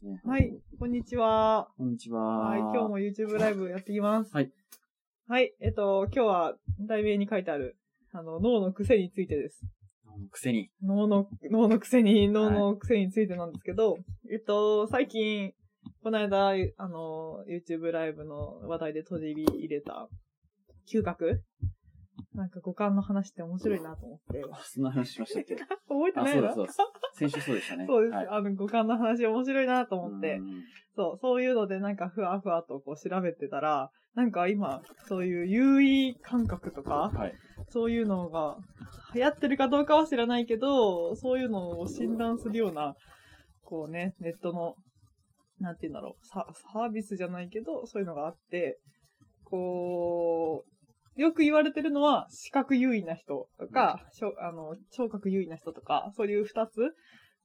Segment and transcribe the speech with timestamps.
[0.00, 0.20] ですね。
[0.24, 1.68] はい、こんにちは。
[1.76, 2.20] こんにちは。
[2.20, 4.34] はい、今日も YouTube ライブやっていきます。
[4.34, 4.50] はい。
[5.28, 7.76] はい、えっと、今日は題名に書いてある、
[8.12, 9.60] あの、脳の癖についてです。
[10.30, 10.70] くせに。
[10.82, 13.98] 脳の、脳の癖に、脳の癖についてなんですけど、
[14.32, 15.52] えっと、最近、
[16.02, 20.08] この間、あの、YouTube ライブの話題で閉じ入れた、
[20.92, 21.42] 嗅覚
[22.34, 24.44] なんか五感の話って面白いなと思って。
[24.50, 25.56] あ、そんな話しましたっけ？
[25.56, 26.52] 覚えてあ、ないの？
[26.54, 27.00] そうだそうだ。
[27.14, 27.86] 先週そうでしたね。
[27.88, 28.14] そうです。
[28.14, 30.42] はいあの、五感の話面白いなと思ってう。
[30.42, 30.62] ん
[30.96, 37.34] そう、そういうのでなんかふわふわとこう調べてたら、なんか今、そういう優位感覚とか、はい。
[37.68, 38.56] そういうのが
[39.14, 42.96] 流行ってるかどうかは知らないけど、そういうのを診断するような、
[43.62, 44.74] こうね、ネットの、
[45.60, 48.80] なんて言うんだろう、ササービスじゃないけど、そういうのがあって、
[49.44, 50.79] こう、
[51.20, 56.94] よく言われてるのは、視覚優位な人とか、しょあの、聴覚優位な人とか、そういう二つ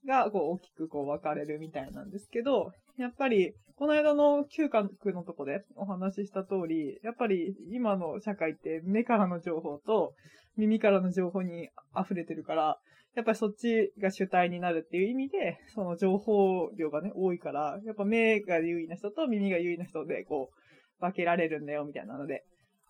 [0.08, 10.14] が、こう、大きくこう分かれるみたいなんですけど、やっぱり、この間の嗅覚のとこでお話しした通り、やっぱり今の社会って目からの情報と
[10.56, 12.78] 耳からの情報に溢れてるから、
[13.14, 22.44] やっぱりそっちが主体になるっていう意味で、その情報量がね、多いから、やっぱ目が優位な人と耳が優位な人で、こう、分けられるんだよ、みたいなので、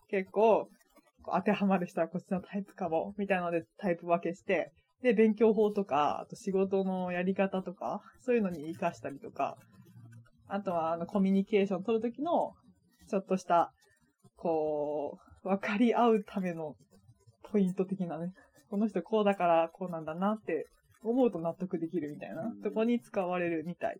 [0.09, 0.69] 結構、
[1.33, 9.57] 当てはまる人はこっちのタイプかも、みたいなのでタイプ分けして、で、勉強法とか、あと仕事のやり方とか、そういうのに活かしたりとか、
[10.47, 12.53] あとは、あの、コミュニケーション取るときの、
[13.09, 13.71] ちょっとした、
[14.35, 16.75] こう、分かり合うための
[17.51, 18.33] ポイント的なね、
[18.69, 20.67] この人こうだからこうなんだなって
[21.03, 22.61] 思うと納得できるみたいなうん。
[22.61, 23.99] とこに使われるみたい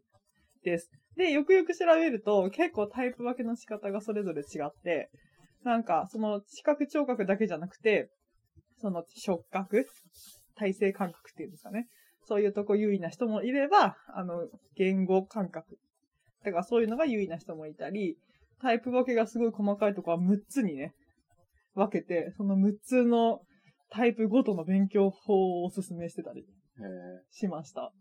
[0.64, 0.90] です。
[1.16, 5.10] で、よくよく調べると結構タイプ分けの仕方がそれぞれ違って、
[5.64, 8.10] なんかその視覚聴覚だけじゃなくて、
[8.80, 9.88] その触覚
[10.56, 11.88] 体制感覚っていうんですかね。
[12.28, 15.78] そういうとこ優位な人もいれば、あの、言語感覚。
[16.44, 18.18] だからそういうのが優位な人もいたり、
[18.62, 20.94] タイプ分けがすごい細かいとこは6つにね、
[21.74, 23.42] 分けて、その6つの
[23.90, 26.46] タイプごとの勉強法をおすすめしてたりへ
[27.32, 27.92] しました。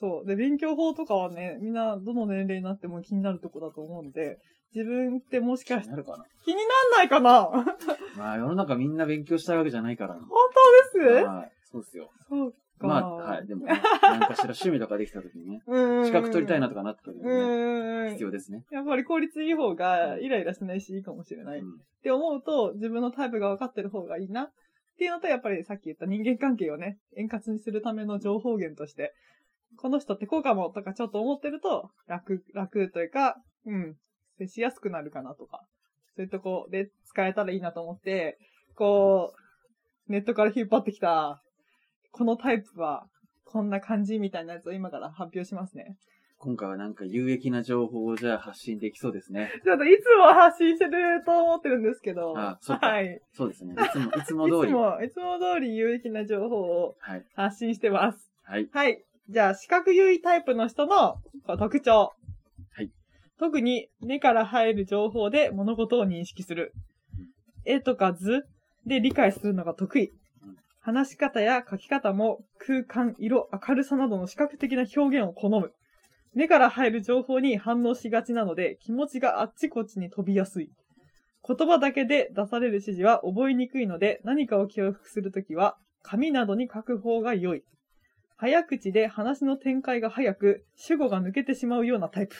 [0.00, 0.26] そう。
[0.26, 4.38] で、勉強法とかはね、みんなどの年齢になっても気になるとこだと思うんで、
[4.74, 6.24] 自分ってもしかしなるかな？
[6.44, 7.44] 気になんないかな？
[7.44, 7.64] 本
[8.16, 10.14] まあ、世の中みんな勉強したいわけじゃないから。
[10.14, 11.24] 当です？
[11.24, 11.52] はい。
[11.70, 12.10] そうですよ。
[12.28, 12.86] そうか。
[12.86, 13.46] まあ、はい。
[13.46, 16.06] でもね、なんかしら趣味とかできた時にね、 うん。
[16.06, 18.10] 資格取りたいなとかなった時にうね、ん。
[18.12, 18.64] 必要ですね。
[18.70, 21.58] やっぱり効率いい方がイライラしないしいいかもしれない。
[21.58, 24.44] っうんて思うと、自分のタイプが分かってる方がいいな。
[24.44, 24.50] っ
[24.96, 29.12] ていうのと、やっぱりさっき言った人間関係をね、円滑にするための情報源として、
[29.80, 33.96] この人ってこうかもとかちょっと思ってると、楽、楽というか、うん、
[34.38, 35.62] 接しやすくなるかなとか、
[36.16, 38.38] そういうとこで使えたらいいなと思って、
[38.74, 39.32] こ
[40.08, 41.42] う、ネットから引っ張ってきた、
[42.12, 43.06] このタイプは、
[43.44, 45.96] こんな感じみたいなやつを今から発表しますね。
[46.38, 49.50] 今回はなんか有益な情報をじゃあ発信できそうですね。
[49.62, 52.32] ちょっといつも発信してると思ってるんですけど。
[52.36, 53.20] あそっかはい。
[53.34, 53.74] そうですね。
[53.74, 54.72] いつも、いつもい通り。
[54.72, 57.24] つも、いつも通り有益な情報をはい。
[57.34, 58.30] 発信してます。
[58.44, 58.68] はい。
[58.72, 59.04] はい。
[59.30, 61.14] じゃあ、視覚優位タイプの人の
[61.56, 62.12] 特徴。
[62.72, 62.90] はい。
[63.38, 66.72] 特に目から入る情報で物事を認識する。
[67.64, 68.42] 絵とか図
[68.86, 70.10] で理解するのが得意
[70.42, 70.56] うん。
[70.80, 75.70] 話し方や書き方も空間、色、明るさなどの視覚的な表現を好む。
[76.34, 80.70] 目から入る情報に反応しがちなので気持ちがあっちこっちに飛びやすい。
[81.46, 87.62] 言葉だけで出される指示は覚えにくいので何かを記憶するときは紙などに書く方が良い。
[88.40, 92.34] 早口で話の展開が早く、主語が抜けてしまうようなタイプ。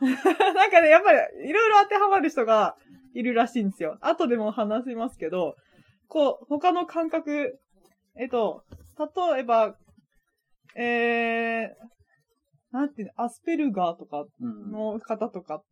[0.02, 2.76] なんかね、やっぱりいろいろ当てはまる人が
[3.14, 3.96] いるらしいんですよ。
[4.00, 5.54] 後でも話しますけど、
[6.08, 7.60] こう、他の感覚、
[8.16, 8.64] えっと、
[8.98, 9.76] 例えば、
[10.74, 11.68] えー、
[12.72, 14.72] なんていうの、アスペルガーとかうん。
[14.72, 15.62] の方とか、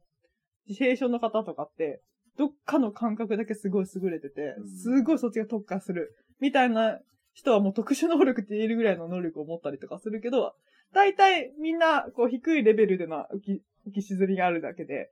[0.69, 2.00] 自閉症の方とかって、
[2.38, 6.14] どっかの感覚だけすごい優れててうん、すごいそっちが特化する。
[6.38, 7.00] みたいな
[7.32, 10.54] 人はもう特殊能力って言えるぐらいの能力を持ったりとかするけど、
[10.93, 15.11] 大体みんな、こう低いレベルでの浮き、浮き沈みがあるだけで、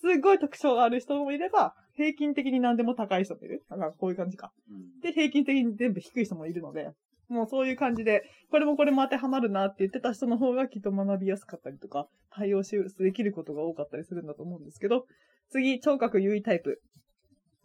[0.00, 3.64] すごい特徴がある人もいれば、平均的に何でも高い人もいる。
[3.70, 4.52] なんかこういう感じか。
[4.70, 6.90] うんで、平均的に全部低い人もいるので、
[7.28, 15.06] もうそういう感じで、これもこれも当てはまるなって言ってた人の方がきっと学びやすかったりとか、対応し、できることが多かったりするんだと思うんですけど、
[15.48, 16.82] 次、聴覚優位タイプ。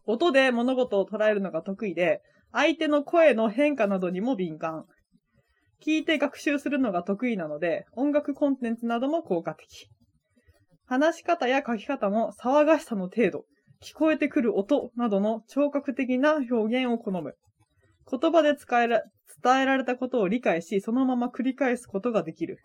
[0.05, 2.21] 音で物事を捉えるのが得意で、
[2.51, 4.85] 相手の声の変化などにも敏感。
[5.85, 9.89] 聞いて学習するのが得意なので、音楽コンテンツなども効果的。
[10.85, 13.45] 話し方や書き方も騒がしさの程度、
[13.83, 17.35] 聞こえてくる音などの聴覚的な表現を好む。
[18.09, 19.03] 言葉で使えら
[19.43, 22.57] 伝えられたことを理解し、そのまま繰り返すことができる。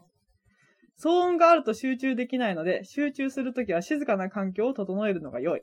[1.02, 5.62] 騒音があると集中できないので、集中するときは静かな環境を整えるのが良い。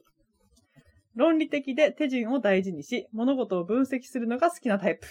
[1.16, 5.08] 論理的で手順を大事にし、物事を分析するのが好きなタイプ。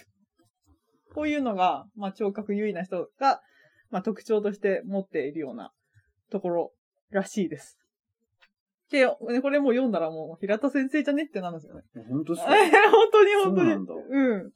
[1.14, 3.40] こういうのが、まあ、聴覚優位な人が、
[3.90, 5.72] まあ、特徴として持っているような
[6.30, 6.72] ところ
[7.10, 7.78] らしいです。
[8.90, 11.82] で、これもう読んだらもう、平田先生じゃねってなるんですよね。
[12.08, 13.72] 本当っすか本当に本当に。
[13.72, 14.52] そう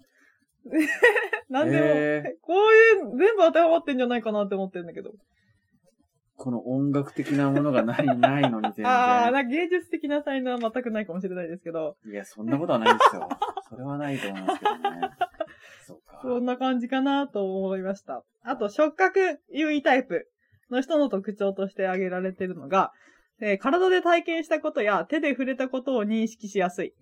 [1.50, 1.65] なん。
[1.65, 5.12] なん でも、こういう、全部当てはまってんじゃないかなって思ってるんだけど。
[6.43, 8.87] この音楽的なものがない、ないのに全然。
[8.91, 13.29] ああ、なんか芸術的な才能は全くないかもしれないですけど、いや、そんなことはないですよ。
[13.69, 15.11] それはないと思いますけどね。
[15.87, 16.19] そうか。
[16.21, 18.25] そんな感じかなと思いました。
[18.43, 20.29] あと、触覚優位タイプ
[20.69, 22.91] の人の特徴として挙げられているのが、
[23.39, 26.93] えー体で体験したことや手で触れたことを認識しやすい。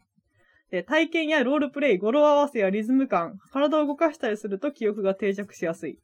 [0.71, 5.99] で体験やロールプレイ、語呂合わせやリズム感、体を動かしたりすると記憶が定着しやすい。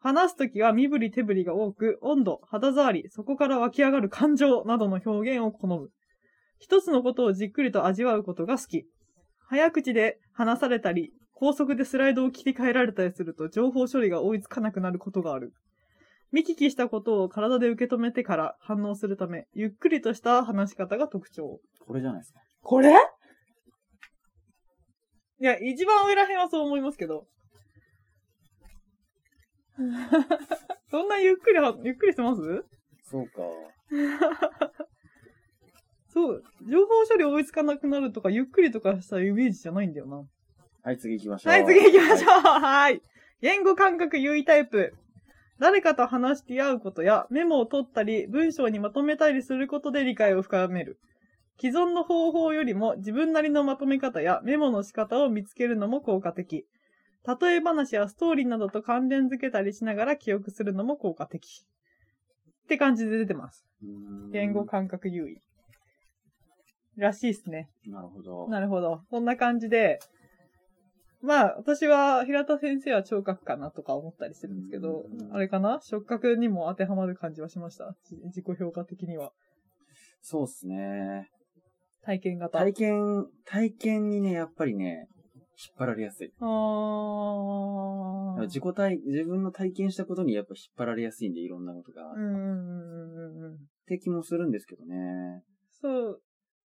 [0.00, 5.90] 話すときは身振り手振りが多く、温度、肌触り、そこから湧き上がる感情などの表現を好む。
[6.58, 8.84] 一つのことをじっくりと味わうことが好き。
[9.48, 15.52] 早口で話されたり、高速でスライドを切り替えられたりすると情報処理が追いつかなくなることがある。
[16.30, 21.60] 見聞きしたことを体で受け止めてから反応するため、ゆっくりとした話し方が特徴。
[21.86, 22.40] これじゃないですか。
[22.60, 22.90] これ？
[25.40, 27.26] いや、一番上らへんはそう思いますけど。
[30.90, 32.64] そんなゆっくりは、ゆっくりしてます？
[33.04, 33.42] そうか。
[36.08, 36.42] そう。
[36.68, 40.24] 情報処理追いつかなくなるとか、ゆっくりとかしたイメージじゃないんだよな。
[40.82, 41.52] はい、次行きましょう。
[41.52, 42.28] はい、次行きましょう。
[42.30, 43.02] ははい。
[43.40, 44.94] 言語感覚優位タイプ。
[45.58, 50.98] 誰かと話し合うことやメモを取ったり、文章にまとめたりすることで理解を深める。
[51.60, 56.64] 既存の方法よりも自分なりのまとめ方やメモの仕方を見つけるのも効果的。
[57.40, 61.66] 例え話やストーリーなどと関連づけたりしながら記憶するのも効果的。
[62.64, 63.66] って感じで出てます。
[64.32, 65.40] 言語感覚優位。
[66.96, 67.70] らしいですね。
[67.86, 68.48] なるほど。
[68.48, 69.02] なるほど。
[69.10, 70.00] こんな感じで、
[71.20, 75.80] まあ、私は、平田先生は聴覚かなとか思ったりしてるんですけどう、んあれかな？
[75.82, 77.96] 触覚にも当てはまる感じはしました。
[78.04, 79.32] じ自己評価的には。
[80.20, 81.28] そうっすね。
[82.02, 82.58] 体験型。
[82.58, 85.08] 体験、体験にね、やっぱりね、
[85.58, 86.32] 引っ張られやすい。
[86.40, 88.42] あー。
[88.42, 92.12] 自己体、自分の体験したことにやっぱ引っ張られやすいんで、いろんなことが。
[92.12, 93.58] っうんうんうんうんうん。
[93.86, 95.42] て気もするんですけどね。
[95.82, 96.22] そう。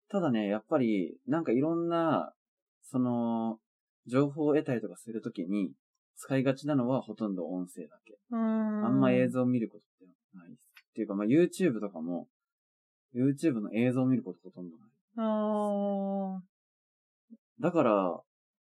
[0.09, 2.31] ただね、やっぱり、なんかいろんな、
[2.81, 3.59] その、
[4.05, 5.73] 情報を得たりとかするときに、
[6.15, 8.17] 使いがちなのはほとんど音声だけ。
[8.31, 8.85] うーん。
[8.85, 10.61] あんま映像を見ることってないです。
[10.91, 12.29] っていうか、まあ YouTube とかも、
[13.13, 14.89] YouTube の映像を見ることほとんどない。
[15.17, 16.41] あ
[17.59, 18.21] だから、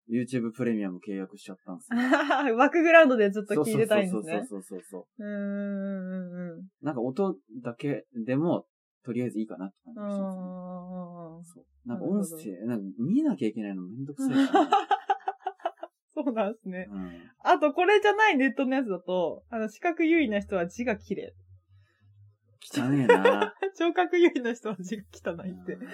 [0.09, 1.99] YouTube プレミアム契約しちゃったんですよ。
[1.99, 2.55] ー。
[2.55, 4.45] バックグラウンドでずっと聞いてたいんですね。
[4.49, 8.65] そうそうそうそうそうーんうんうんなんか音だけでも、
[9.03, 10.07] とりあえずいいかなって感じうん。
[10.07, 11.63] がします、ね。
[11.85, 14.35] なんか音声、なんか見なきゃいけないのめんどくさい
[16.15, 16.87] そうなんですね。
[16.89, 17.11] うん。
[17.39, 21.33] あと、これじゃないネットのやつだと、あの、視覚優位な人は字が綺麗。
[22.71, 23.53] 汚ねえな。
[23.75, 25.73] 聴覚優位な人は字が汚いって。
[25.73, 25.87] うん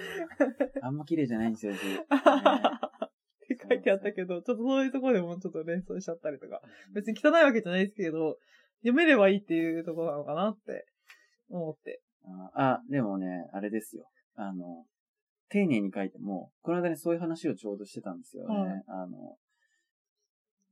[0.82, 1.78] あんま綺麗じゃないんですよ、字。
[3.70, 6.60] 書いてあったけど、ちょっとそういうところでもちょっと連想しちゃったりとか。
[6.92, 8.36] 別に汚いわけじゃないですけど、
[8.80, 10.86] 読めればいいっていうところなのかなって
[11.48, 12.00] 思って。
[12.54, 14.08] ああ、でもね、あれですよ。
[14.34, 14.84] あの、
[15.48, 18.54] 丁寧に書いても、この間ね、そういう話をちょうどしてたんですよね。
[18.54, 19.36] はいあの、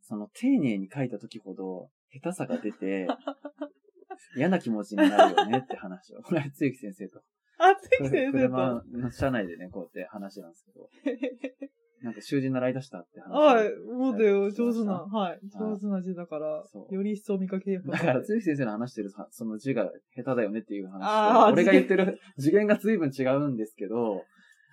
[0.02, 3.06] その、丁寧に書いた時ほど、下手さが出て、
[4.36, 6.22] 嫌な気持ちになるよねって話を。
[6.24, 7.22] これ、つゆき先生と。
[7.58, 8.98] あ、つき先生車と。
[8.98, 10.88] の車内でね、こうやって話なんですけど、
[12.02, 13.32] なんか習字習い出したって話。
[13.32, 13.40] を。
[13.40, 16.94] はい、もうだよ、上手な、ははい、上手な字だからそ、う。
[16.94, 22.56] より一層見かけやすだから、つゆき先生の話してるさその字が下手だよねっていう話俺が言ってる次。
[22.58, 24.24] 元が随分違うんですけど、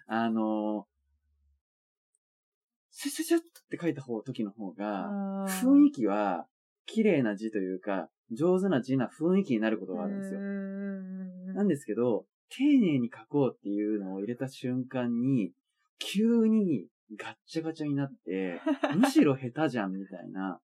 [0.08, 0.88] あの、
[2.92, 5.10] シュシュシュって書いた方、時の方が、
[5.48, 6.48] 雰囲気は、
[6.86, 10.40] 綺麗な字というか、上手な字な雰囲気になることがあるんですよ。
[11.54, 15.52] なんですけど、丁寧に書こうっていうのを入れた瞬間に、
[16.00, 16.88] 急に
[17.18, 18.60] ガッチャガチャになって、
[18.98, 20.60] むしろ下手じゃんみたいな。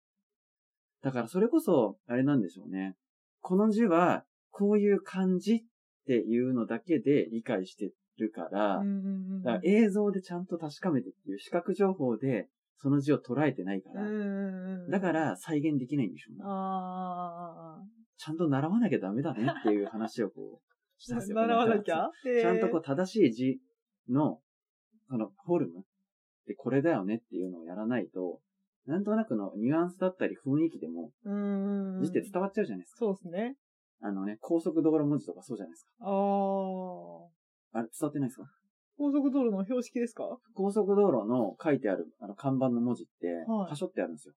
[1.02, 2.96] だからそれこそ、あれなんでしょうね。
[3.42, 5.64] この字は、こういう感じっ
[6.06, 8.82] ていうのだけで理解してるから、
[9.44, 14.04] だから映像でちゃんと確かめてっていう視覚情報で、その字を捉えてないから、
[14.90, 16.44] だから再現できないんでしょうね。
[16.46, 17.84] あ
[18.18, 21.38] ちゃんと習わなきゃダメだねっていう話をこう、し たんですよ。
[21.38, 22.10] 習わなきゃ？
[22.24, 23.60] ちゃんとこう正しい字
[24.10, 24.42] の、
[25.10, 25.84] そのフォルム
[26.48, 28.40] でこれだよねっていうのをやらないと、
[28.86, 31.32] なんとなくのニュアンスだったり雰囲気でも、う
[32.00, 32.02] ん。
[32.04, 32.98] 字って伝わっちゃうじゃないですか。
[33.00, 33.56] そうですね。
[34.02, 35.92] あのね、高速道路文字とかそうじゃないですか。
[36.00, 37.26] あー。
[37.74, 38.46] あれ、伝わってないですか？
[38.98, 40.24] 高速道路の標識ですか？
[40.56, 44.34] 高速道路の書いてある、あの、看板の文字って、はしょってあるんですよ。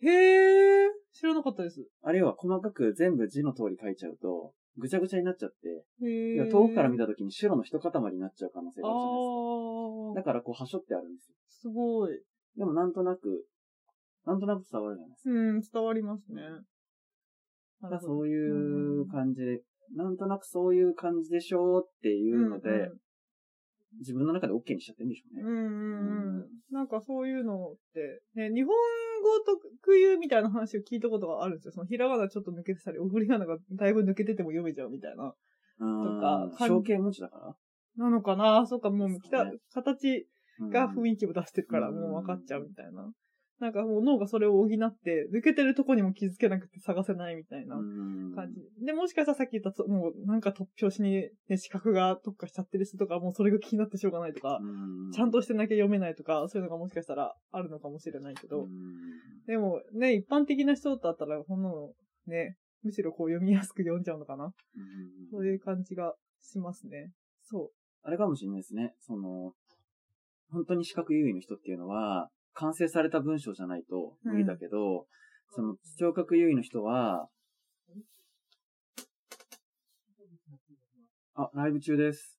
[0.00, 0.88] へー。
[1.12, 1.84] 知らなかったです。
[2.02, 10.20] あれは細かく全部字の通り書いちゃうと、ぐちゃぐちゃになっちゃって、遠くから見た時に白の一塊になっちゃう可能性があるじゃないですか。
[10.20, 11.34] だからこう、はしょってあるんですよ。
[11.48, 12.20] すごい。
[12.56, 13.44] でもなんとなく、
[14.24, 15.30] なんとなく伝わるじゃないですか。
[15.30, 16.42] うん、伝わりますね。
[17.82, 19.62] だそういう感じで、
[19.94, 22.98] なんとなくそういう感じでしょうっていうので、うん
[23.98, 25.42] 自分の中で OK にしちゃってるんでしょうね。
[25.42, 26.46] うんうんうん。
[26.70, 28.74] なんかそういうのって、ね、日本語
[29.44, 31.72] 特有みたいな話を聞いたことがあるんですよ。
[31.72, 35.34] そのひらがなちょっと抜けてたり、送り仮名がだいぶ抜けてても読めちゃうみたいな。
[35.80, 36.04] うん
[36.50, 37.56] とか象形文字だから
[38.04, 39.18] なのかなそっか、もうね
[39.72, 40.26] 形
[40.70, 43.08] が雰囲気を出してるから、うんもう分かっちゃうみたいな。
[43.60, 48.60] なんかもう脳がそれを補って、抜けてるとこにも気づけなくて探せないみたいなうん感じ。
[48.84, 58.68] で、もしかしたらさっき言ったつ、もうなんか突拍子に、ね、視覚が特化しちゃってる人とか、もうそれが気になってしょうがないとか、うんちゃんとしてなきゃ読めないとか、そういうのがもしかしたらあるのかもしれないけど、うん
[59.46, 61.92] でもね、一般的な人だったら、ほんなの
[62.26, 64.44] ね、むしろこう読みやすく読んじゃうのかな。
[64.44, 64.52] うん
[65.32, 67.10] そういう感じがしますね。
[67.42, 67.70] そ
[68.02, 68.94] あれかもしれないですね。
[69.00, 69.52] その、
[70.50, 75.06] 本当に視覚優位の人っていうのは、完成された文章じゃないと無理だけど、
[75.50, 77.28] その、聴覚優位の人は、
[81.36, 82.36] あ、ライブ中です。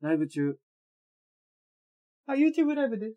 [0.00, 0.50] ライブ中。
[0.50, 0.60] う。
[2.26, 3.16] あ、YouTube ライブです。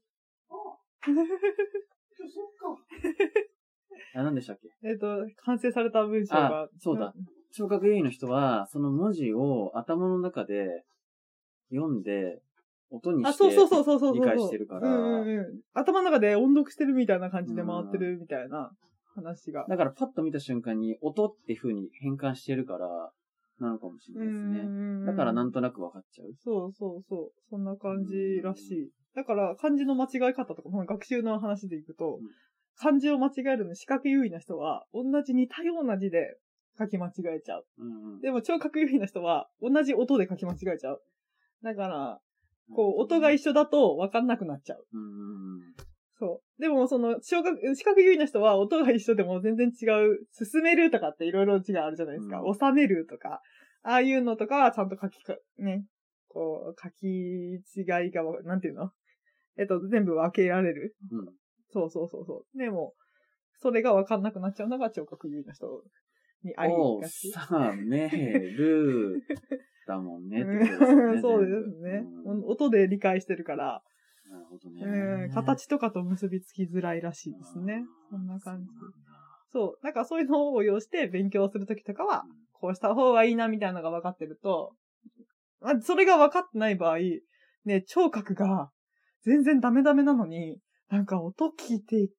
[4.16, 4.70] あ、何でしたっけ？
[4.90, 6.64] えっと、完成された文章が。
[6.64, 7.14] あそうだ
[7.54, 10.84] 聴覚優位の人は、その文字を頭の中で
[11.70, 12.42] 読んで、
[12.90, 14.14] 音にあ、してそうそうそうそうそうそう。
[14.16, 15.46] 理解してるからうんうんうん。
[15.74, 18.72] 頭の中で音読してるみたいな感じで回ってるみたいな
[19.16, 19.66] 話が。
[19.68, 22.88] だからパッと見た瞬間に音って風に変換してるから、
[23.60, 24.64] なのかもしれないですね。
[25.00, 26.28] ねだからなんとなく分かっちゃう。
[26.44, 27.32] そうそうそう。
[27.50, 28.90] そんな感じらしい。
[29.16, 32.28] だから漢字の間違い方とか、学習の話でいくと、うん
[32.80, 36.38] 漢字を間違えるのに視覚優位な人は、同じ似たような字で
[36.78, 37.66] 書き間違えちゃう。
[37.80, 41.02] うんうんでも聴覚優位な人は、同じ音で書き間違えちゃう。
[41.64, 42.20] だから、
[42.76, 44.86] こう、音が一緒だと分かんなくなっちゃう。
[46.20, 46.62] そう。
[46.62, 52.42] でも、その、聴覚、視覚優位な人は、音が一緒でも全然違う、進めるとかっていろいろ字があるじゃないですか。
[52.42, 53.42] うん収めるとか、
[53.84, 55.86] ああいうのとかはちゃんと書きか、ね、
[56.28, 58.92] こう、書き違いがわ、なんていうの？
[59.58, 60.96] えっと、全部分けられる。
[61.12, 61.26] うん
[61.70, 62.58] そうそうそうそう。
[62.58, 62.94] でも、
[63.60, 65.84] それが分かんなくなっちゃうのが聴覚優位な人
[66.44, 67.30] にありおがち。
[67.32, 69.22] さめる
[69.88, 71.22] だもんねってことですよね。
[71.22, 73.82] そうですね、うん音で理解してるから、
[74.30, 75.30] なるほどうんね。
[75.34, 77.86] 形とかと結びつきづらいらしいですね。
[78.10, 78.68] そんな感じ
[79.52, 79.86] そう。
[79.86, 84.74] なんかそういうのを応用して勉強するときとかは、こうした方がいいなみたいなのが分かってると、
[85.62, 86.98] まあ、それが分かってない場合、
[87.66, 88.70] ね、聴覚が
[89.24, 92.10] 全然ダメダメなのに、なんか音聞いて、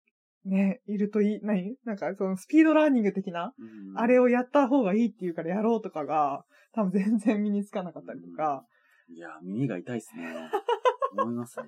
[0.49, 1.77] ね、いるといい、何？
[1.85, 8.65] なんかそのスピードラーニング的な、うんあれをやった方がいいって言うからやろうとかが、多分全然身につかなかったりとか、
[9.11, 10.51] いや、耳が痛いっすね。
[11.19, 11.67] 思いますね。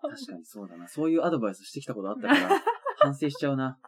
[0.00, 0.88] 確かにそうだな。
[0.88, 2.62] そういうアドバイスしてきたことあったから、
[2.98, 3.78] 反省しちゃうな。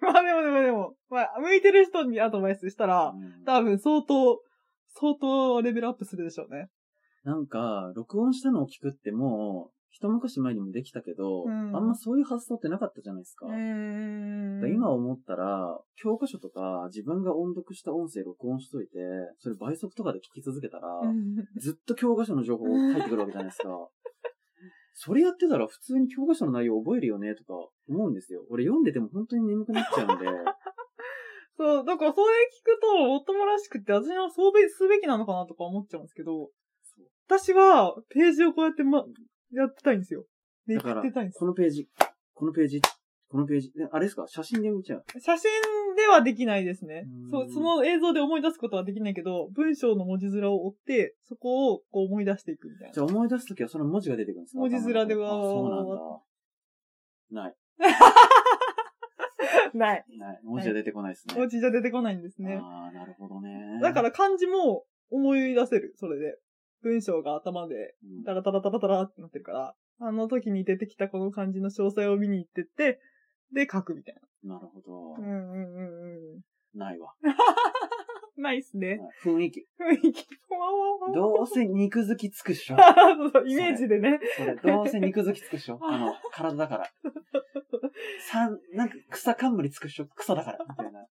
[0.00, 4.40] まあでもでもでも、まあ、向いてる人にアドバイスしたら、うん多分相当、
[4.94, 6.68] 相当レベルアップするでしょうね。
[7.24, 13.46] なんか、録音したのを聞くってもう、一昔前にもできたけど、うんあんまそういう発想ってなかったじゃないですか。
[13.46, 18.98] んで今思ったら、教科書とか自分が音読した音声録音しといて、
[19.38, 20.88] それ倍速とかで聞き続けたら、
[21.58, 23.68] ずっと教科書の情報入ってくるわけじゃないですか。
[25.00, 27.54] それやってたら普通に教科書の内容覚えるよねとか
[27.88, 28.44] 思うんですよ。
[28.50, 30.26] 俺読んでても本当に眠くなっちゃうんで。
[31.56, 32.26] そう、だからそれ
[32.62, 36.50] 聞くと、もっともらしくて、私はそうべすべきなのかなとか思っちゃうんですけど、
[37.26, 39.04] 私は、ページをこうやってま、
[39.52, 40.24] やってたいんですよ。
[40.66, 41.88] で、だから送ってたいんですこのページ、
[42.34, 42.80] このページ、
[43.28, 43.72] このページ。
[43.80, 44.26] えあれですか？
[44.28, 45.04] 写真で見ちゃう。
[45.20, 45.50] 写真
[45.96, 47.30] ではできないですねうん。
[47.30, 52.92] そう、その映像で思い出すことはできないけど、文章の文字面を追って、そこをこう思い出していくみたいな。
[52.94, 54.60] じゃあ思い出すときはその文字が出てくるんですか？
[54.60, 57.42] 文字面ではあそうなんだ。
[57.42, 57.56] ない。
[59.74, 60.04] ない。
[60.18, 60.40] ない。
[60.44, 61.34] 文字は出てこないですね。
[61.36, 62.58] 文字じゃ出てこないんですね。
[62.62, 63.78] ああ、なるほどね。
[63.82, 66.38] だから漢字も思い出せる、それで。
[66.82, 73.00] 文章が頭でうん、タラタラタラタラってなってるから、あの時に出てきたこの漢字の詳細を見に行ってって、
[73.52, 75.28] で、書くみたいなるほどな。
[75.28, 75.30] う。
[75.30, 76.78] んうんうんうん。
[76.78, 77.14] ないわ。
[78.40, 79.00] ないっすね。
[79.24, 79.66] 雰囲気。
[79.80, 80.26] 雰囲気。
[81.14, 82.76] どうせ肉付きつくっしょ。
[83.16, 84.20] そうそう、イメージでね。
[84.36, 85.78] それ、どうせ肉付きつくっしょ。
[85.82, 86.90] あの、体だから。
[88.20, 90.06] さん、なんか草冠つくっしょ。
[90.16, 90.58] 草だから。
[90.68, 91.06] みたいな。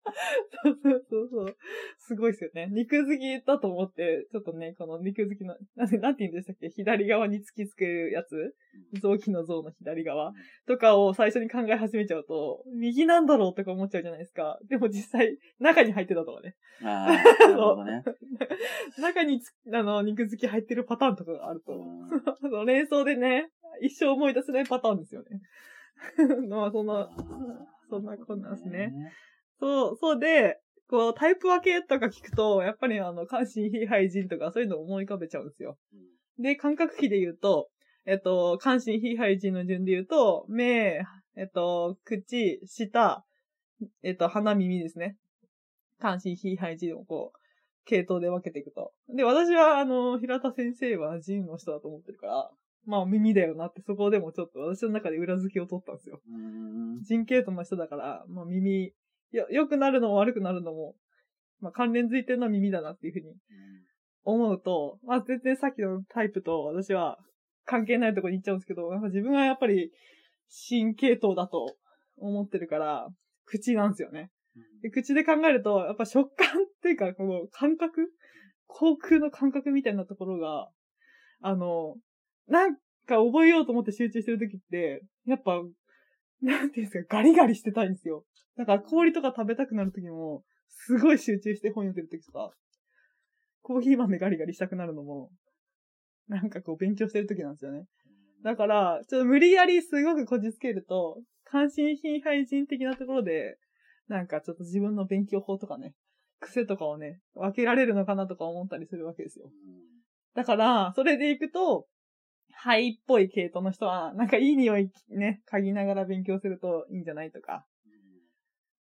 [0.63, 1.57] そうそうそうそう。
[1.97, 2.67] すごいですよね。
[2.71, 6.69] 肉好きだと思って、ちょっとね、この肉好きの、なんて、なんて言うんでしたっけ？
[6.69, 8.55] 左側に突きつけるやつ？
[9.01, 10.33] 臓器の像の左側
[10.67, 14.59] とかを最初に考え始めちゃうと、右なんだろうとか思っちゃうじゃないですか。
[14.69, 16.55] でも実際、中に入ってたとかね。
[16.83, 18.03] ああ、なるほどね。
[18.99, 22.09] 中につあの、肉付き入ってるパターンとかがあると、うん
[22.41, 25.41] その連想でね、一生思い出せないパターンですよね。
[26.49, 27.09] まあ、そんな、
[27.89, 28.93] そんなこんなんですね。
[29.59, 35.77] そう、そうで、こう、タイプ分けとか聞くと、やっぱりあの、関心非廃人とかそういうのを思い浮かべちゃうんですよ。
[36.39, 37.69] で、感覚器で言うと、
[38.05, 41.01] えっと、関心非廃人の順で言うと、目、
[41.35, 43.25] えっと、口、舌、
[44.01, 45.17] えっと、鼻、耳ですね。
[45.99, 47.39] 関心非廃人をこう、
[47.85, 48.91] 系統で分けていくと。
[49.09, 52.51] で、私は、あの、平田先生は人の人だと思ってるから、
[52.85, 56.21] まあ耳だよなって、そこでもちょっと私の中で裏付けを取ったんですよ。
[56.29, 57.01] うん。
[57.03, 58.93] 人系統の人だから、まあ耳、
[59.31, 60.95] よ、良くなるのも悪くなるのも、
[61.59, 63.35] まあ関連づいてるのは耳だなっていうふうに
[64.23, 67.17] 思うと、まあ全然さっきのタイプと私は
[67.65, 69.91] 関係ないところに行っちゃうんですけど、なんか自分はやっぱり
[70.69, 71.75] 神系統だと
[72.17, 73.07] 思ってるから、
[73.45, 74.29] 口なんですよね。
[74.81, 78.11] で口で考えると、やっぱ食感っていうか、この感覚
[78.67, 80.69] 口腔の感覚みたいなところが、
[81.41, 81.95] あの、
[82.47, 82.75] なん
[83.07, 85.61] か覚えようと思って集中してるときって、やっぱ、
[86.41, 88.23] なんていうんですか、ガリガリしてたいんですよ。
[88.57, 92.51] だから氷とか食べたくなるときも、すごい集中して本読んでるときとか、
[93.61, 95.31] コーヒー豆ガリガリしたくなるのも、
[96.27, 97.85] なんかこう勉強してるときなんですよね。
[98.43, 103.57] だから、ちょっと無理やりすごくこじつけると、関心非廃人的なところで、
[104.07, 105.93] なんかちょっと自分の勉強法とかね、
[106.39, 109.49] 癖とかをね、分けられるのかなとか思ったりするわけですよ。
[110.35, 111.87] だから、それでいくと、
[112.51, 117.65] 肺っぽい系統の人は、なんかいい匂いね、嗅ぎながら勉強するといいんじゃないとか。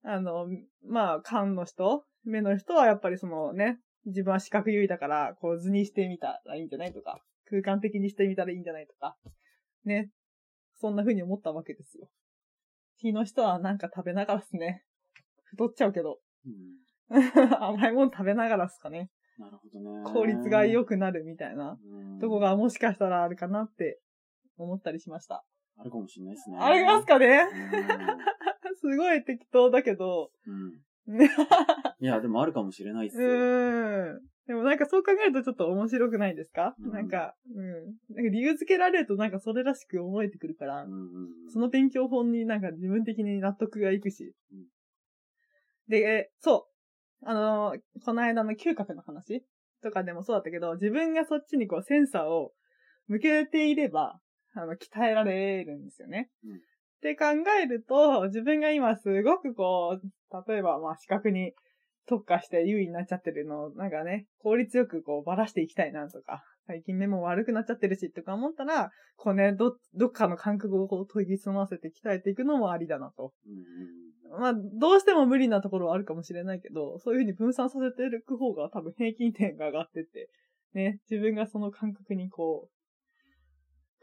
[0.03, 0.47] あの、
[0.83, 9.17] まあ、勘の人目の人はやっぱりそのね、自分は視覚優位だから、こう図にしてみたらいいんじゃないとか、空間的にしてみたらいいんじゃないとか、
[9.83, 10.09] ね。
[10.79, 12.07] そんな風に思ったわけですよ。
[12.97, 14.83] 日の人はなんか食べながらですね。
[15.45, 16.19] 太っちゃうけど。
[17.59, 19.09] 甘いもの食べながらですかね。
[19.37, 20.03] なるほどね。
[20.05, 23.99] 効率が良くなるみたいなうんとこがもしかしたらあるかなって
[24.57, 25.43] 思ったりしました。
[25.77, 26.57] あるかもしれないですね。
[26.57, 27.41] ありますかね？
[28.71, 30.31] う すごい適当だけど。
[30.47, 31.29] んうんね
[31.99, 33.29] いや、でもあるかもしれないっすうよ。
[33.29, 34.21] ーん。
[34.47, 37.65] でもなんかそう考えるとちょっと面白くないですか、うんなんか、うん。
[38.15, 41.03] なんか理由付けられるとなんかそれらしく思えてくるから、うんうんう
[41.47, 44.33] んその勉強本になんか自分的に納得がいくし。
[44.51, 44.65] うん
[45.87, 46.67] で、えそ
[47.21, 47.27] う。
[47.27, 49.43] あのーこの間の嗅覚の話
[49.81, 52.51] とかでもそうだったけど、自分がそっちにこうセンサーを
[53.07, 54.19] 向けていれば、
[54.53, 56.29] あの、鍛えられるんですよね。
[56.43, 56.59] うん
[56.95, 57.25] って考
[57.61, 61.53] えると、自分が今すごくこう、例えばまあ視覚に
[62.07, 73.33] 特化して優位になっちゃってるのを、なんかね、効率よくこうばらしていきたいなとか、最近目も悪くなっちゃってるしとか思ったら、こうね、ど、どっかの感覚をこう研ぎ澄ませて鍛えていくのもありだなと。
[74.31, 80.29] まあ、どうしても無理なところはあるかもしれないけど、そういうふうに分散させていく方が多分平均点が上がってって、
[80.73, 82.75] ね、自分がその感覚にこう、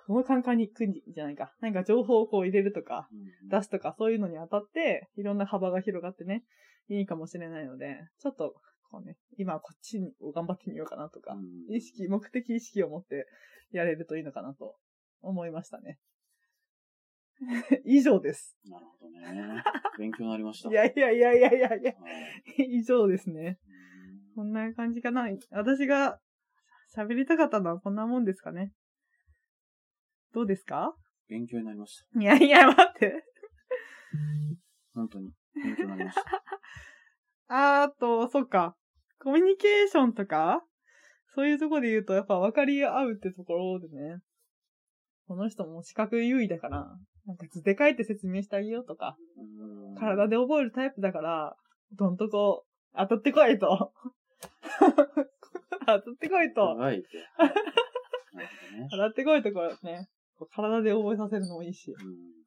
[0.07, 1.53] この感覚に行くんじゃないか。
[1.61, 6.45] なんか情報をこう入れるとか、うん出すとかそういうのにあたって、いろんな幅が広がってね、
[6.89, 8.55] いいかもしれないので、ちょっと、
[8.91, 13.27] こうね、今はこっちを頑張ってみようかなとか、うん意識、目的意識を持って
[13.73, 14.77] やれるといいのかなと
[15.23, 15.99] 思いましたね。
[17.85, 18.57] 以上です。
[18.65, 19.63] なるほどね。
[19.99, 20.71] 勉強になりました。
[20.71, 22.09] いやいやいやいやいやいや、は
[22.59, 23.59] い以上ですね。
[23.67, 25.29] うんこんな感じかな。
[25.51, 26.19] 私が
[26.97, 28.73] 喋りたかったのはこんなもんですかね。
[30.33, 30.95] どうですか？
[31.29, 32.21] 勉強になりました。
[32.21, 33.25] いやいや、待って。
[34.95, 35.33] 本当に。
[35.55, 36.43] 勉強になりました。
[37.83, 38.77] あーと、そっか。
[39.19, 40.65] コミュニケーションとか？
[41.35, 44.21] そういうところで言うと、やっぱ分かり合うってところでね。
[45.27, 51.57] この人も視覚優位だから、なんか図で書いて説明してあげようとか、うん体で覚えるタイプだから、
[51.93, 52.65] どんとこ、
[52.97, 53.93] 当たってこいと。
[55.87, 56.75] 当たってこいと。
[56.75, 57.05] 長い。
[58.91, 60.09] 当たってこいとこね、
[60.51, 61.93] 体で覚えさせるのもいいし。
[61.93, 62.43] うん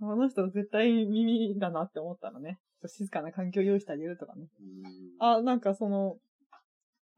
[0.00, 4.48] この人絶対耳だなって思ったらね、静かな環境を用意してあげるとかね。
[4.60, 4.84] うん
[5.20, 6.16] あ、なんかその、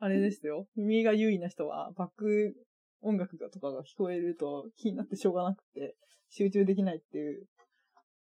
[0.01, 0.68] あれですよ。
[0.77, 2.55] 耳が優位な人は、バック
[3.05, 5.95] 音楽がとかが聞こえると気になってしょうがなくて、
[6.31, 7.47] 集中できないっていう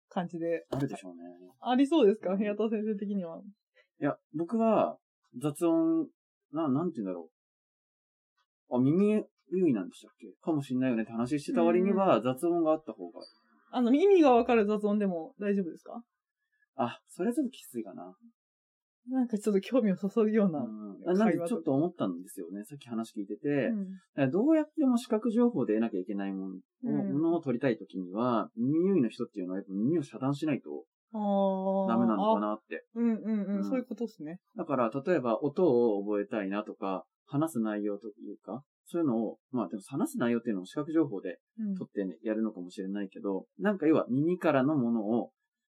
[0.09, 0.65] 感じで。
[0.69, 1.23] あるでしょうね。
[1.59, 2.37] ありそうですか？
[2.37, 3.41] 平田先生的には。
[3.99, 4.97] いや、僕は、
[5.41, 6.07] 雑音、
[6.53, 7.31] な、なんて言うんだろ
[8.69, 8.75] う。
[8.77, 10.27] あ、耳優位なんでしたっけ？
[10.41, 13.21] かもしんないよねって話してた割には、雑音があった方が。
[13.71, 16.03] あの、耳がわかる雑音でも大丈夫ですか？
[16.75, 18.15] あ、それはちょっときついかな。
[19.09, 20.59] なんかちょっと興味を注ぐような。
[20.59, 22.63] うん、なんでちょっと思ったんですよね。
[22.65, 23.47] さっき話聞いてて。
[24.17, 30.85] うんどうやっても視覚情報で得なきゃいけないもの,、うんものを取りたいときには、耳の人っていうのはやっぱ耳を遮断しないと。
[31.13, 32.47] ダメなのかな。
[32.47, 32.85] なって。
[32.95, 33.45] うんうんう。
[33.47, 34.39] うんんそういうことですね。
[34.55, 45.31] だから、例えば音を覚えたいなとか、話す内容というか、そういうのを、まあでも話す内容っていうのも視覚情報でうん取ってね、やるのかもしれないけど、なんか要は耳からのものを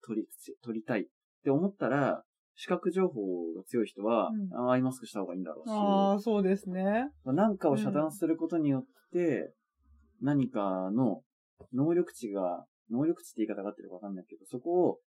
[0.07, 0.29] 取り、
[0.63, 1.05] 取りたいっ
[1.43, 2.23] て思ったら、
[2.61, 7.09] 視覚情報が強い人は、うんアイマスクした方がいいんだろうし、ああ、そうですね。
[7.25, 9.53] なんかを遮断することによって、
[10.21, 11.23] 何かの
[11.73, 14.99] 能力値が、能力値って言い方が合ってるかわかんないけど、そこを、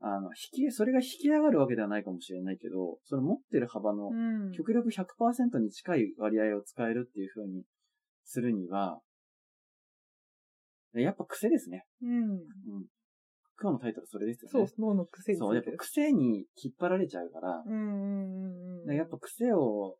[0.00, 4.14] あの、引き、それが引き上がるわけではないかもしれないけど、その持ってる幅のう
[4.50, 4.52] ん。
[4.52, 7.62] 極力100%に近い割合を使えるっていう風に
[8.24, 9.00] するには、
[10.92, 11.86] やっぱ癖ですね。
[12.02, 12.12] うん。
[12.12, 12.86] うん。
[13.60, 14.66] 今日のタイトルそれですよね。
[14.68, 18.84] そう、脳の癖にそう、やっぱ癖に引っ張られちゃうから、うん。
[18.94, 19.96] やっぱ癖を、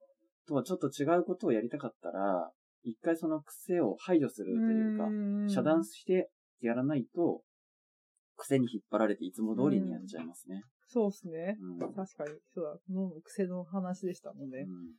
[0.47, 2.51] とはちょっと違うことをやりたかったら、
[2.85, 7.43] 一回その癖を排除するというか、ん遮断してやらないと、
[8.37, 10.63] 癖に引っ張られていつも通りにやっちゃいますね。
[10.87, 11.59] そうですね。
[11.61, 11.79] うん。
[11.93, 14.95] 確かに、そうだ、脳の癖の話でしたので、うん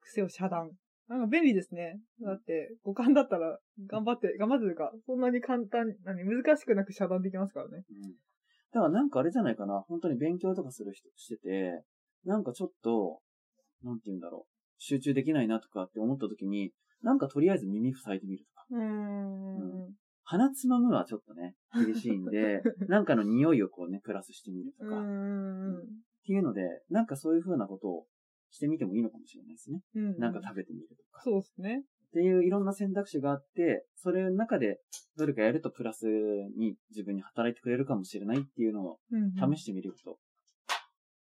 [0.00, 0.70] 癖を遮断。
[1.08, 2.00] なんか便利ですね。
[2.20, 7.84] だって、五感だったら、頑張って、頑張ってというか、そんなに簡単に、何、難しくなく遮断できますからね。
[7.90, 8.12] うん
[8.70, 11.82] だからなんかあれじゃないかな、本当に勉強とかする人してて、
[12.24, 13.20] なんかちょっと、
[13.82, 18.66] なんて言うんだろう、集中できないなとかって思った時に、なんかとりあえず耳塞いでみるとか。
[18.70, 18.82] うー
[19.88, 19.94] ん。
[20.24, 25.00] 鼻つまむはちょっとね、厳しいんで、 なんかの匂いをこうね、プラスしてみるとうか。
[25.00, 25.86] っん。
[26.26, 28.06] ていうので、なんかそういう風なことを
[28.50, 29.82] してみてもいいのかもしれないですね。
[29.94, 30.18] うん。
[30.18, 31.22] なんか食べてみるとか。
[31.24, 31.82] そうですね。
[32.08, 34.80] っていういろんな選択肢があって、それの中で
[35.16, 36.06] どれかやるとプラス
[36.56, 39.54] に自分に働いてくれるかもしれないっていうのをうん。
[39.54, 40.18] 試してみると、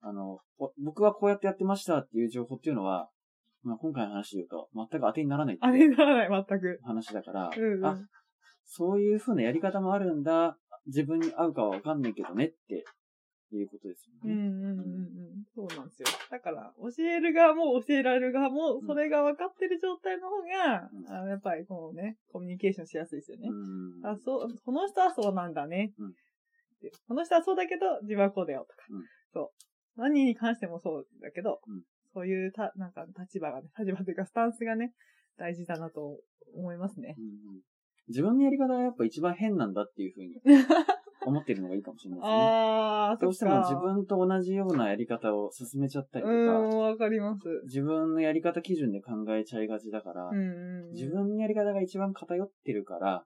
[0.01, 3.09] あの、お僕はこうやってやってましたっていう情報っていうのは、
[3.63, 6.81] まあ、今回の話で言うと全く当てにならないってあいうれならない、全く。
[6.83, 7.87] 話だから、うんうん。
[7.87, 7.97] あ、
[8.65, 12.85] そういう風なやり方もあるんだ、自分に合うかはわかんないけどねって
[13.57, 14.33] いうことですよね。
[14.33, 15.45] うんうんうんうん。
[15.55, 16.09] そうなんですよ。
[16.31, 23.49] だから、教える側も教えられる側も、それが分かってる状態の方が、うんあのやっぱりこうね、コミュニケーションしやすいですよね。
[23.49, 25.93] うんあ、そう、この人はそうなんだね。
[25.99, 26.13] うん
[26.83, 28.83] でこの人はそうだけど、自分はこうだよとか。
[28.91, 29.53] うんそ
[29.97, 30.01] う。
[30.01, 31.83] 何に関してもそうだけど、うん
[32.15, 34.93] そういうた、なんか立場がね、立場というかスタンスがね、
[35.39, 36.19] 大事だなと
[36.55, 37.15] 思いますね。
[37.19, 37.63] うんうん
[38.09, 40.35] 自分のやり方がやっぱ一番変なんだっていう風に
[41.25, 42.33] 思ってるのがいいかもしれないですね。
[42.33, 47.41] あー、どうしても自分と同じようなやり方を進めちゃったりとうーん、か、わかります。
[47.65, 50.93] 自分のやり方基準で考えちゃいがちだから、うんうんうん。
[50.93, 53.25] 自分のやり方が一番偏ってるから、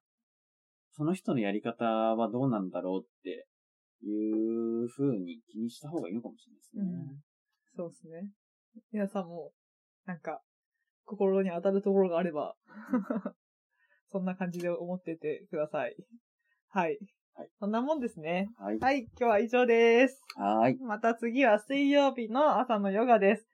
[0.92, 3.46] その人のやり方はどうなんだろうって
[4.02, 6.82] いう風に気にした方がいいのかもしれないですね。
[7.76, 8.30] そうですね。
[8.92, 9.52] 皆さんも、
[10.06, 10.40] なんか、
[11.04, 12.56] 心に当たるところがあれば、
[14.10, 15.96] そんな感じで思っててください。
[16.68, 16.98] はい。
[17.36, 18.48] はいそんなもんですね。
[18.58, 18.78] はい。
[18.78, 20.22] はい、今日は以上です。
[20.36, 20.78] はーい。
[20.80, 23.46] また次は水曜日の朝のヨガです。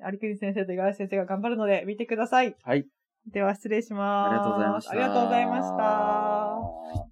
[0.00, 2.54] 有国先生と五十嵐先生が頑張るので見てください。
[2.62, 2.86] はい。
[3.26, 4.26] では失礼します。
[4.26, 4.90] ありがとうございました。
[4.90, 7.09] ありがとうございました。